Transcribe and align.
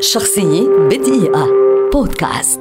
شخصية 0.00 0.68
بدقيقة. 0.90 1.48
بودكاست. 1.92 2.60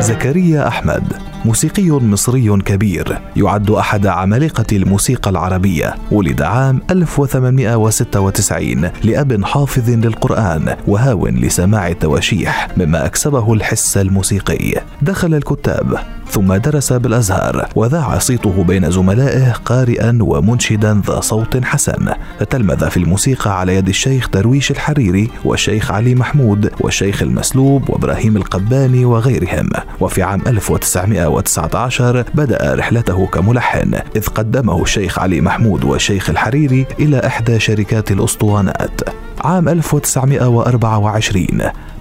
زكريا 0.00 0.68
أحمد. 0.68 1.27
موسيقي 1.44 1.90
مصري 1.90 2.56
كبير 2.56 3.18
يعد 3.36 3.70
أحد 3.70 4.06
عمالقة 4.06 4.66
الموسيقى 4.72 5.30
العربية 5.30 5.94
ولد 6.12 6.42
عام 6.42 6.80
1896 6.90 8.90
لأب 9.04 9.44
حافظ 9.44 9.90
للقرآن 9.90 10.76
وهاو 10.86 11.26
لسماع 11.26 11.88
التواشيح 11.88 12.68
مما 12.76 13.06
أكسبه 13.06 13.52
الحس 13.52 13.96
الموسيقي. 13.96 14.74
دخل 15.02 15.34
الكتاب 15.34 15.98
ثم 16.30 16.54
درس 16.54 16.92
بالازهر 16.92 17.68
وذاع 17.74 18.18
صيته 18.18 18.64
بين 18.64 18.90
زملائه 18.90 19.52
قارئا 19.52 20.18
ومنشدا 20.20 21.02
ذا 21.06 21.20
صوت 21.20 21.64
حسن. 21.64 22.08
تلمذ 22.50 22.90
في 22.90 22.96
الموسيقى 22.96 23.60
على 23.60 23.76
يد 23.76 23.88
الشيخ 23.88 24.30
درويش 24.30 24.70
الحريري 24.70 25.30
والشيخ 25.44 25.90
علي 25.90 26.14
محمود 26.14 26.70
والشيخ 26.80 27.22
المسلوب 27.22 27.90
وإبراهيم 27.90 28.36
القباني 28.36 29.04
وغيرهم. 29.04 29.70
وفي 30.00 30.22
عام 30.22 30.40
1919 31.28 32.24
بدأ 32.34 32.74
رحلته 32.74 33.26
كملحن 33.26 33.94
إذ 34.16 34.26
قدمه 34.26 34.82
الشيخ 34.82 35.18
علي 35.18 35.40
محمود 35.40 35.84
والشيخ 35.84 36.30
الحريري 36.30 36.86
إلى 37.00 37.26
إحدى 37.26 37.60
شركات 37.60 38.10
الأسطوانات. 38.10 39.00
عام 39.44 39.68
1924 39.68 41.46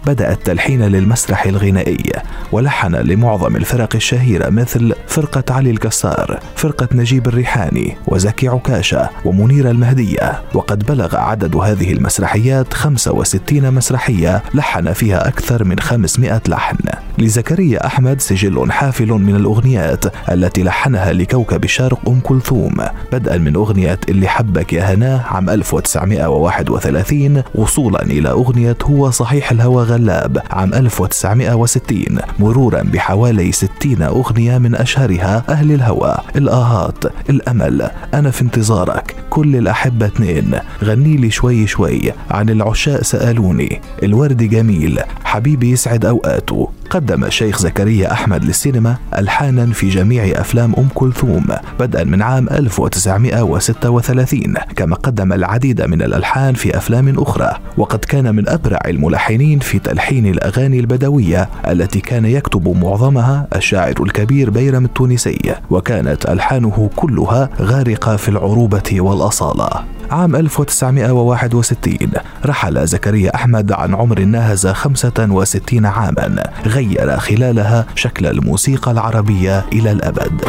بدأ 0.06 0.32
التلحين 0.32 0.82
للمسرح 0.82 1.46
الغنائي 1.46 2.12
ولحن 2.52 2.96
لمعظم 2.96 3.56
الفرق 3.56 3.96
الشهيرة 3.96 4.50
مثل 4.50 4.94
فرقة 5.08 5.54
علي 5.54 5.72
الكسار 5.72 6.40
فرقة 6.56 6.88
نجيب 6.92 7.28
الريحاني 7.28 7.98
وزكي 8.08 8.48
عكاشة 8.48 9.10
ومنير 9.26 9.70
المهدية. 9.70 10.42
وقد 10.54 10.86
بلغ 10.86 11.16
عدد 11.16 11.56
هذه 11.56 11.94
المسرحيات 11.94 12.74
65 12.74 13.74
مسرحية 13.74 14.44
لحن 14.54 14.94
فيها 14.94 15.28
أكثر 15.28 15.64
من 15.64 15.80
500 15.80 16.42
لحن. 16.48 16.78
لزكريا 17.18 17.86
أحمد 17.86 18.22
سجل 18.22 18.72
حافل 18.72 19.08
من 19.08 19.36
الأغنيات 19.36 20.06
التي 20.32 20.64
لحنها 20.64 21.14
لكوكب 21.14 21.64
الشرق 21.64 22.00
أم 22.10 22.20
كلثوم 22.20 22.76
بدءا 23.12 23.38
من 23.38 23.56
أغنية 23.56 24.00
اللي 24.10 24.28
حبك 24.28 24.74
يا 24.74 24.94
هناه 24.94 25.22
عام 25.22 25.50
1931 25.50 27.44
وصولا 27.56 28.02
إلى 28.04 28.30
أغنية 28.30 28.78
هو 28.84 29.12
صحيح 29.12 29.52
الهوى 29.52 29.84
غلاب 29.84 30.44
عام 30.52 30.74
1960 30.74 32.00
مرورا 32.40 32.82
بحوالي 32.84 33.52
60 33.52 34.02
أغنية 34.02 34.58
من 34.58 34.76
أشهرها 34.76 35.44
أهل 35.50 35.72
الهوى 35.72 36.18
الآهات 36.36 37.04
الأمل 37.30 37.90
أنا 38.14 38.32
في 38.32 38.42
انتظارك 38.42 39.16
كل 39.30 39.56
الأحبة 39.56 40.06
اثنين 40.06 40.60
غني 40.84 41.18
لي 41.18 41.32
شوي 41.32 41.68
شوي 41.68 42.12
عن 42.32 42.50
العشاء 42.50 43.02
سألوني 43.02 43.82
الورد 44.04 44.44
جميل 44.44 45.00
حبيبي 45.24 45.72
يسعد 45.72 46.06
أوقاته. 46.06 46.70
قدم 46.90 47.24
الشيخ 47.24 47.60
زكريا 47.60 48.12
أحمد 48.12 48.46
للسينما 48.46 48.96
ألحانا 49.18 49.66
في 49.66 49.90
جميع 49.90 50.42
أفلام 50.42 50.74
أم 50.78 50.88
كلثوم 50.94 51.46
بدءا 51.80 52.04
من 52.04 52.22
عام 52.22 52.50
1936 52.50 54.54
كما 54.76 54.96
قدم 54.96 55.34
العديد 55.34 55.82
من 55.82 56.02
الألحان 56.02 56.54
في 56.54 56.78
أفلام 56.78 57.20
أخرى. 57.20 57.54
وقد 57.78 58.00
كان 58.00 58.36
من 58.36 58.50
أبرع 58.50 58.80
الملحنين 58.86 59.60
في 59.60 59.80
تلحين 59.80 60.26
الأغاني 60.26 60.80
البدوية 60.80 61.50
التي 61.68 62.00
كان 62.00 62.26
يكتب 62.26 62.68
معظمها 62.68 63.48
الشاعر 63.56 63.96
الكبير 64.00 64.50
بيرم 64.50 64.86
التونسي 64.86 65.56
وكانت 65.70 66.30
ألحانه 66.30 66.90
كلها 66.96 67.50
غارقة 67.62 68.16
في 68.16 68.30
العروبة 68.30 69.02
والأصالة. 69.02 69.97
عام 70.12 70.36
1961 70.36 72.12
رحل 72.46 72.88
زكريا 72.88 73.36
أحمد 73.36 73.72
عن 73.72 73.96
عمر 73.96 74.20
ناهز 74.20 74.68
65 74.68 75.86
عاما. 75.86 76.44
غير 76.66 77.18
خلالها 77.18 77.86
شكل 77.96 78.26
الموسيقى 78.26 78.92
العربية 78.92 79.66
إلى 79.74 79.92
الأبد. 79.92 80.42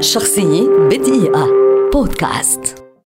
شخصية 0.00 0.68
بدقيقة. 0.90 1.46
بودكاست. 1.92 2.79